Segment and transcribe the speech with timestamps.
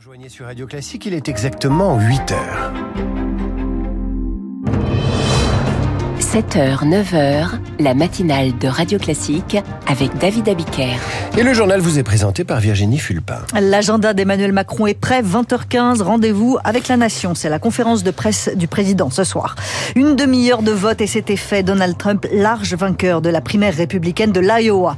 [0.00, 2.72] Rejoignez sur Radio Classique, il est exactement 8 heures.
[6.32, 7.48] 7h, 9h,
[7.80, 9.56] la matinale de Radio Classique
[9.88, 10.94] avec David Abiker.
[11.36, 13.38] Et le journal vous est présenté par Virginie Fulpin.
[13.60, 17.34] L'agenda d'Emmanuel Macron est prêt, 20h15, rendez-vous avec la nation.
[17.34, 19.56] C'est la conférence de presse du président ce soir.
[19.96, 21.64] Une demi-heure de vote et c'était fait.
[21.64, 24.96] Donald Trump, large vainqueur de la primaire républicaine de l'Iowa.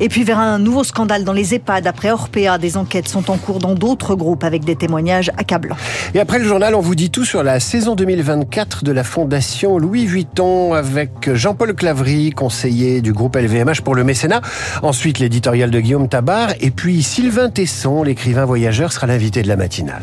[0.00, 1.86] Et puis vers un nouveau scandale dans les EHPAD.
[1.86, 5.76] Après Orpea, des enquêtes sont en cours dans d'autres groupes avec des témoignages accablants.
[6.14, 9.76] Et après le journal, on vous dit tout sur la saison 2024 de la Fondation
[9.76, 14.40] Louis Vuitton avec Jean-Paul Clavry, conseiller du groupe LVMH pour le mécénat.
[14.82, 16.50] Ensuite, l'éditorial de Guillaume Tabar.
[16.60, 20.02] Et puis Sylvain Tesson, l'écrivain voyageur, sera l'invité de la matinale.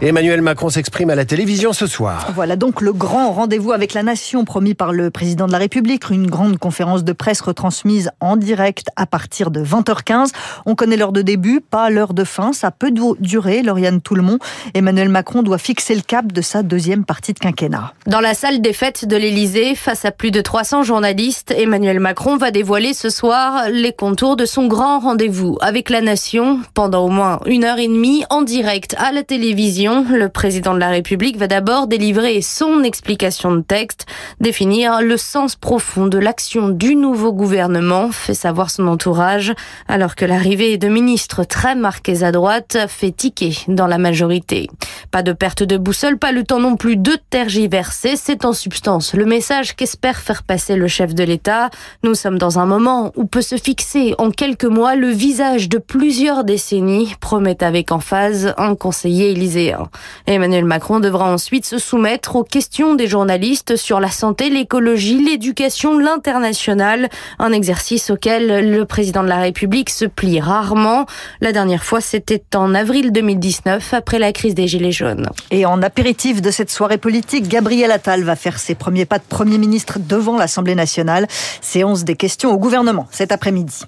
[0.00, 2.28] Emmanuel Macron s'exprime à la télévision ce soir.
[2.32, 6.08] Voilà donc le grand rendez-vous avec la nation promis par le président de la République.
[6.10, 10.28] Une grande conférence de presse retransmise en direct à partir de 20h15.
[10.66, 12.52] On connaît l'heure de début, pas l'heure de fin.
[12.52, 14.38] Ça peut durer, Lauriane Toulmont.
[14.72, 17.92] Emmanuel Macron doit fixer le cap de sa deuxième partie de quinquennat.
[18.06, 22.36] Dans la salle des fêtes de l'Élysée, face à plus de 300 journalistes, Emmanuel Macron
[22.36, 27.08] va dévoiler ce soir les contours de son grand rendez-vous avec la nation pendant au
[27.08, 31.38] moins une heure et demie en direct à la télévision le président de la République
[31.38, 34.06] va d'abord délivrer son explication de texte,
[34.38, 39.54] définir le sens profond de l'action du nouveau gouvernement, fait savoir son entourage,
[39.86, 44.68] alors que l'arrivée de ministres très marqués à droite fait tiquer dans la majorité.
[45.10, 49.14] Pas de perte de boussole, pas le temps non plus de tergiverser, c'est en substance
[49.14, 51.70] le message qu'espère faire passer le chef de l'État.
[52.02, 55.78] Nous sommes dans un moment où peut se fixer en quelques mois le visage de
[55.78, 59.77] plusieurs décennies, promet avec emphase un conseiller élyséen.
[60.26, 65.98] Emmanuel Macron devra ensuite se soumettre aux questions des journalistes sur la santé, l'écologie, l'éducation,
[65.98, 71.06] l'international, un exercice auquel le président de la République se plie rarement.
[71.40, 75.28] La dernière fois, c'était en avril 2019, après la crise des Gilets jaunes.
[75.50, 79.24] Et en apéritif de cette soirée politique, Gabriel Attal va faire ses premiers pas de
[79.28, 81.26] Premier ministre devant l'Assemblée nationale.
[81.60, 83.84] Séance des questions au gouvernement cet après-midi.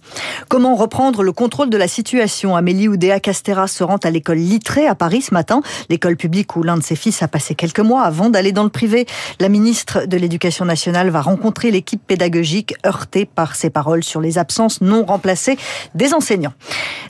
[0.48, 2.56] Comment reprendre le contrôle de la situation?
[2.56, 6.62] Amélie Oudéa Castera se rend à l'école Littré à Paris ce matin l'école publique où
[6.62, 9.06] l'un de ses fils a passé quelques mois avant d'aller dans le privé.
[9.38, 14.38] La ministre de l'Éducation nationale va rencontrer l'équipe pédagogique heurtée par ses paroles sur les
[14.38, 15.58] absences non remplacées
[15.94, 16.52] des enseignants.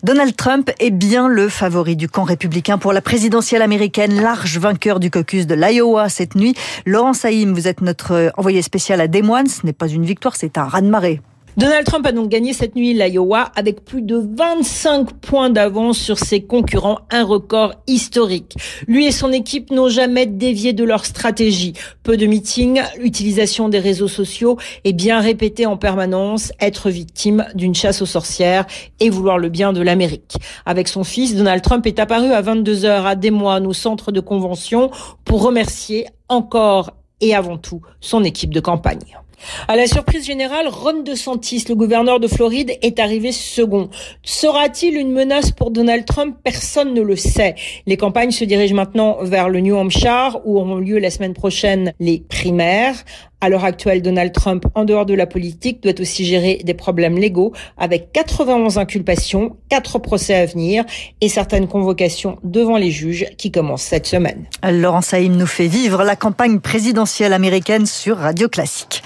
[0.03, 5.01] Donald Trump est bien le favori du camp républicain pour la présidentielle américaine, large vainqueur
[5.01, 6.55] du caucus de l'Iowa cette nuit.
[6.87, 9.49] Laurent Saïm, vous êtes notre envoyé spécial à Des Moines.
[9.49, 11.21] Ce n'est pas une victoire, c'est un raz-de-marée.
[11.61, 16.19] Donald Trump a donc gagné cette nuit l'Iowa avec plus de 25 points d'avance sur
[16.19, 18.55] ses concurrents, un record historique.
[18.89, 21.75] Lui et son équipe n'ont jamais dévié de leur stratégie.
[22.03, 27.75] Peu de meetings, utilisation des réseaux sociaux et bien répéter en permanence être victime d'une
[27.75, 28.65] chasse aux sorcières
[28.99, 30.37] et vouloir le bien de l'Amérique.
[30.65, 34.13] Avec son fils, Donald Trump est apparu à 22 heures à Des Moines au centre
[34.13, 34.91] de convention
[35.27, 39.21] pour remercier encore et avant tout son équipe de campagne.
[39.69, 43.91] À la surprise générale, Ron DeSantis, le gouverneur de Floride, est arrivé second.
[44.23, 46.37] Sera-t-il une menace pour Donald Trump?
[46.43, 47.55] Personne ne le sait.
[47.87, 51.93] Les campagnes se dirigent maintenant vers le New Hampshire, où auront lieu la semaine prochaine
[52.01, 52.97] les primaires.
[53.43, 57.17] À l'heure actuelle, Donald Trump, en dehors de la politique, doit aussi gérer des problèmes
[57.17, 60.85] légaux avec 91 inculpations, 4 procès à venir
[61.23, 64.45] et certaines convocations devant les juges qui commencent cette semaine.
[64.63, 69.03] Laurent Saïm nous fait vivre la campagne présidentielle américaine sur Radio Classique.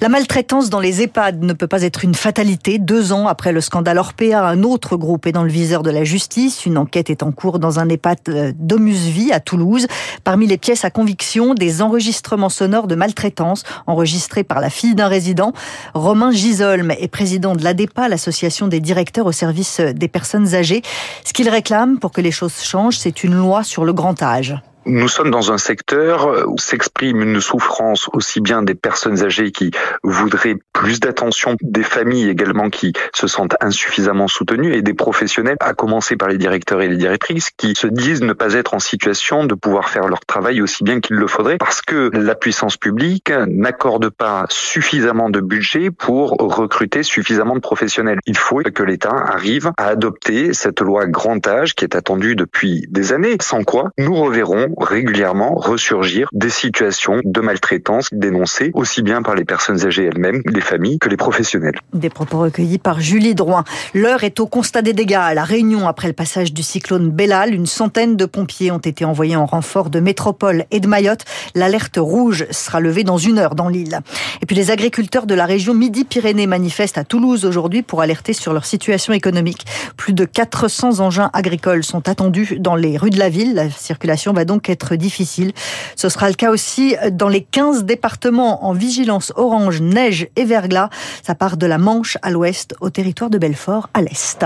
[0.00, 2.78] La maltraitance dans les EHPAD ne peut pas être une fatalité.
[2.78, 6.04] Deux ans après le scandale Orpea, un autre groupe est dans le viseur de la
[6.04, 6.66] justice.
[6.66, 9.86] Une enquête est en cours dans un EHPAD euh, d'Omusvie à Toulouse.
[10.24, 15.08] Parmi les pièces à conviction, des enregistrements sonores de maltraitance enregistrés par la fille d'un
[15.08, 15.52] résident.
[15.94, 20.82] Romain Gisolme est président de l'ADEPA, l'association des directeurs au service des personnes âgées.
[21.24, 24.54] Ce qu'il réclame pour que les choses changent, c'est une loi sur le grand âge.
[24.86, 29.70] Nous sommes dans un secteur où s'exprime une souffrance aussi bien des personnes âgées qui
[30.02, 35.72] voudraient plus d'attention, des familles également qui se sentent insuffisamment soutenues et des professionnels, à
[35.72, 39.44] commencer par les directeurs et les directrices, qui se disent ne pas être en situation
[39.44, 43.32] de pouvoir faire leur travail aussi bien qu'il le faudrait parce que la puissance publique
[43.46, 48.18] n'accorde pas suffisamment de budget pour recruter suffisamment de professionnels.
[48.26, 52.86] Il faut que l'État arrive à adopter cette loi grand âge qui est attendue depuis
[52.90, 59.22] des années, sans quoi nous reverrons régulièrement ressurgir des situations de maltraitance dénoncées aussi bien
[59.22, 61.78] par les personnes âgées elles-mêmes, les familles, que les professionnels.
[61.92, 63.64] Des propos recueillis par Julie Drouin.
[63.94, 67.54] L'heure est au constat des dégâts à La Réunion après le passage du cyclone Bellal.
[67.54, 71.24] Une centaine de pompiers ont été envoyés en renfort de métropole et de Mayotte.
[71.54, 74.00] L'alerte rouge sera levée dans une heure dans l'île.
[74.42, 78.52] Et puis les agriculteurs de la région Midi-Pyrénées manifestent à Toulouse aujourd'hui pour alerter sur
[78.52, 79.64] leur situation économique.
[79.96, 83.54] Plus de 400 engins agricoles sont attendus dans les rues de la ville.
[83.54, 85.52] La circulation va donc être difficile.
[85.96, 90.90] Ce sera le cas aussi dans les 15 départements en vigilance orange, neige et verglas.
[91.22, 94.44] Ça part de la Manche à l'ouest au territoire de Belfort à l'est.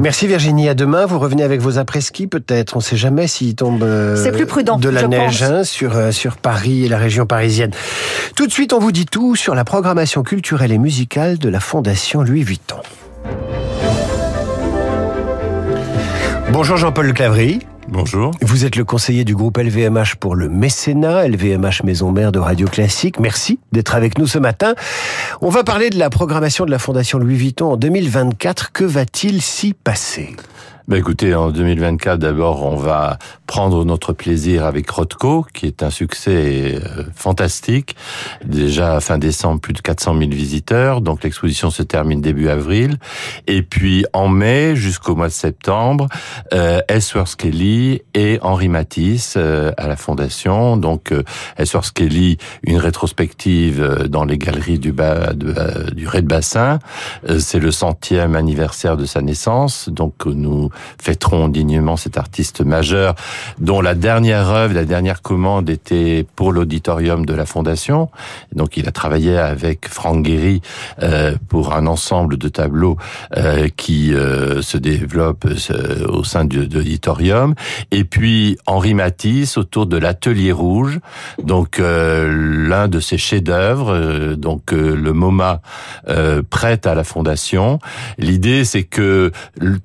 [0.00, 0.68] Merci Virginie.
[0.68, 1.06] À demain.
[1.06, 2.76] Vous revenez avec vos après-ski peut-être.
[2.76, 6.10] On ne sait jamais s'il tombe euh, plus prudent, de la neige hein, sur, euh,
[6.10, 7.70] sur Paris et la région parisienne.
[8.36, 11.60] Tout de suite, on vous dit tout sur la programmation culturelle et musicale de la
[11.60, 12.76] Fondation Louis Vuitton.
[16.52, 17.60] Bonjour Jean-Paul Clavry.
[17.92, 18.30] Bonjour.
[18.40, 22.66] Vous êtes le conseiller du groupe LVMH pour le mécénat, LVMH Maison Mère de Radio
[22.66, 23.20] Classique.
[23.20, 24.74] Merci d'être avec nous ce matin.
[25.42, 28.72] On va parler de la programmation de la Fondation Louis Vuitton en 2024.
[28.72, 30.34] Que va-t-il s'y passer?
[30.88, 35.90] Bah écoutez, en 2024, d'abord, on va prendre notre plaisir avec Rothko, qui est un
[35.90, 37.94] succès euh, fantastique.
[38.44, 41.00] Déjà, fin décembre, plus de 400 000 visiteurs.
[41.00, 42.96] Donc, l'exposition se termine début avril.
[43.46, 46.08] Et puis, en mai, jusqu'au mois de septembre,
[46.52, 50.76] euh, Ellsworth Kelly et Henri Matisse euh, à la Fondation.
[50.76, 51.22] Donc, euh,
[51.56, 56.80] Ellsworth Kelly, une rétrospective euh, dans les galeries du, bas, de, du Rez-de-Bassin.
[57.38, 59.88] C'est le centième anniversaire de sa naissance.
[59.88, 60.70] Donc, nous
[61.00, 63.14] fêteront dignement cet artiste majeur
[63.58, 68.10] dont la dernière œuvre, la dernière commande était pour l'auditorium de la Fondation.
[68.54, 70.62] Donc il a travaillé avec Franck Guéry
[71.02, 72.96] euh, pour un ensemble de tableaux
[73.36, 75.46] euh, qui euh, se développent
[76.08, 77.54] au sein de l'auditorium.
[77.90, 81.00] Et puis Henri Matisse autour de l'Atelier Rouge,
[81.42, 85.60] donc l'un de ses chefs-d'œuvre, donc le MoMA
[86.50, 87.78] prête à la Fondation.
[88.18, 89.32] L'idée c'est que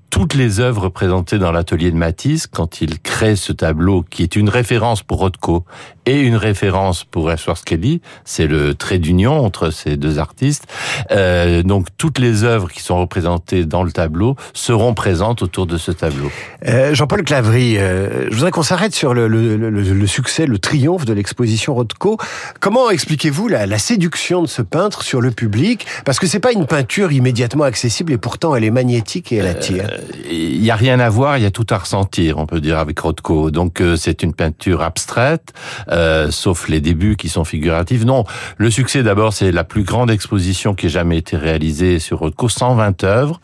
[0.10, 4.35] toutes les œuvres représenté dans l'atelier de Matisse quand il crée ce tableau qui est
[4.35, 5.65] une référence pour Rothko
[6.07, 8.01] et une référence pour Ashworth Kelly.
[8.24, 10.63] C'est le trait d'union entre ces deux artistes.
[11.12, 15.77] Euh, donc toutes les œuvres qui sont représentées dans le tableau seront présentes autour de
[15.77, 16.31] ce tableau.
[16.65, 20.59] Euh, Jean-Paul Clavry, euh, je voudrais qu'on s'arrête sur le, le, le, le, succès, le
[20.59, 22.18] triomphe de l'exposition Rothko.
[22.62, 25.85] Comment expliquez-vous la, la, séduction de ce peintre sur le public?
[26.06, 29.47] Parce que c'est pas une peinture immédiatement accessible et pourtant elle est magnétique et elle
[29.47, 29.89] attire.
[30.29, 32.77] Il y a rien à voir, il y a tout à ressentir, on peut dire,
[32.77, 33.51] avec Rothko.
[33.51, 35.53] Donc euh, c'est une peinture abstraite,
[35.89, 38.03] euh, sauf les débuts qui sont figuratifs.
[38.03, 38.25] Non,
[38.57, 42.49] le succès d'abord, c'est la plus grande exposition qui ait jamais été réalisée sur Rothko,
[42.49, 43.39] 120 œuvres.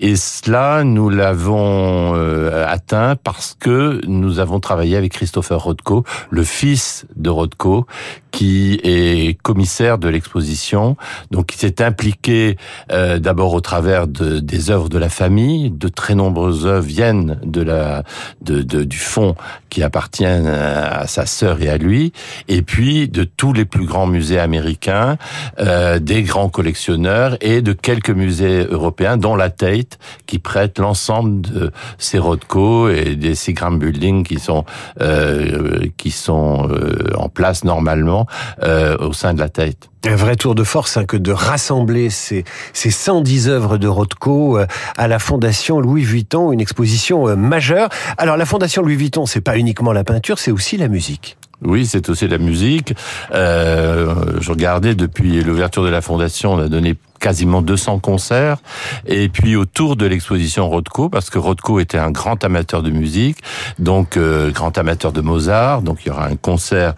[0.00, 6.44] Et cela, nous l'avons euh, atteint parce que nous avons travaillé avec Christopher Rothko, le
[6.44, 7.86] fils de Rothko,
[8.36, 10.98] qui est commissaire de l'exposition.
[11.30, 12.58] Donc il s'est impliqué
[12.92, 15.70] euh, d'abord au travers de, des œuvres de la famille.
[15.70, 18.02] De très nombreuses œuvres viennent de la,
[18.42, 19.36] de, de, du fonds
[19.76, 22.14] qui appartient à sa sœur et à lui.
[22.48, 25.18] Et puis de tous les plus grands musées américains,
[25.58, 31.42] euh, des grands collectionneurs et de quelques musées européens, dont la Tate, qui prête l'ensemble
[31.42, 34.64] de ces Rothko et des Seagram Building qui sont
[35.02, 38.26] euh, qui sont euh, en place normalement
[38.62, 39.90] euh, au sein de la tête.
[40.06, 44.56] Un vrai tour de force hein, que de rassembler ces, ces 110 œuvres de Rothko
[44.56, 44.66] euh,
[44.96, 47.88] à la Fondation Louis Vuitton, une exposition euh, majeure.
[48.16, 51.36] Alors la Fondation Louis Vuitton, c'est pas uniquement la peinture, c'est aussi la musique.
[51.60, 52.94] Oui, c'est aussi la musique.
[53.32, 56.94] Euh, je regardais depuis l'ouverture de la fondation, on a donné
[57.26, 58.58] quasiment 200 concerts.
[59.04, 63.38] Et puis autour de l'exposition Rothko, parce que Rothko était un grand amateur de musique,
[63.80, 65.82] donc euh, grand amateur de Mozart.
[65.82, 66.94] Donc il y aura un concert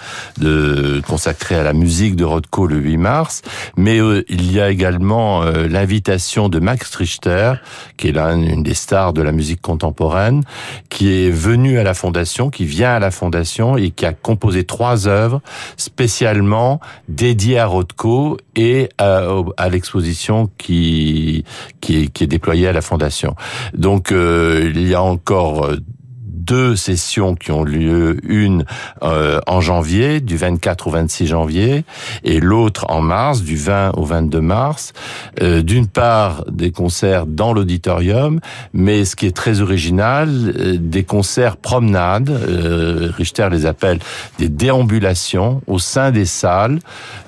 [1.06, 3.40] consacré à la musique de Rothko le 8 mars.
[3.78, 7.54] Mais euh, il y a également euh, l'invitation de Max Richter,
[7.96, 10.42] qui est l'une des stars de la musique contemporaine,
[10.90, 14.64] qui est venu à la fondation, qui vient à la fondation et qui a composé
[14.64, 15.40] trois œuvres
[15.78, 20.17] spécialement dédiées à Rothko et à l'exposition
[20.58, 21.44] qui,
[21.80, 23.34] qui, est, déployée à la Fondation.
[23.74, 25.76] Donc euh, il y a encore euh,
[26.48, 28.64] deux sessions qui ont lieu, une
[29.02, 31.84] euh, en janvier, du 24 au 26 janvier,
[32.24, 34.92] et l'autre en mars, du 20 au 22 mars.
[35.42, 38.40] Euh, D'une part, des concerts dans l'auditorium,
[38.72, 40.28] mais ce qui est très original,
[40.58, 43.98] euh, des concerts promenades, euh, Richter les appelle
[44.38, 46.78] des déambulations au sein des salles,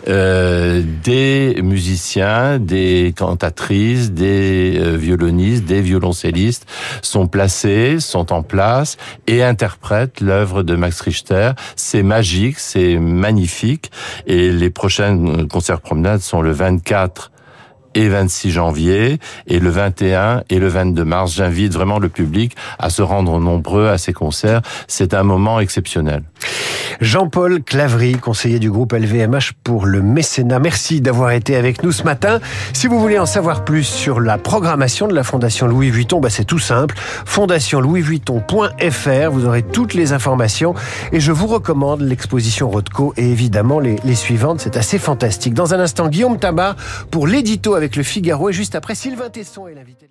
[0.09, 6.67] euh, des musiciens, des cantatrices, des violonistes, des violoncellistes
[7.03, 11.53] sont placés, sont en place et interprète l'œuvre de Max Richter.
[11.77, 13.91] C'est magique, c'est magnifique.
[14.27, 17.31] Et les prochaines concerts promenades sont le 24
[17.95, 21.35] et 26 janvier et le 21 et le 22 mars.
[21.35, 24.63] J'invite vraiment le public à se rendre nombreux à ces concerts.
[24.89, 26.23] C'est un moment exceptionnel.
[27.01, 30.59] Jean-Paul Clavry, conseiller du groupe LVMH pour le mécénat.
[30.59, 32.41] Merci d'avoir été avec nous ce matin.
[32.75, 36.31] Si vous voulez en savoir plus sur la programmation de la Fondation Louis Vuitton, bah
[36.31, 36.95] c'est tout simple.
[37.25, 39.31] fondationlouisvuitton.fr.
[39.31, 40.75] Vous aurez toutes les informations
[41.13, 44.61] et je vous recommande l'exposition Rothko et évidemment les, les suivantes.
[44.61, 45.55] C'est assez fantastique.
[45.55, 46.77] Dans un instant, Guillaume Tabar
[47.11, 48.51] pour l'édito avec le Figaro.
[48.51, 50.10] Et juste après Sylvain Tesson est l'invité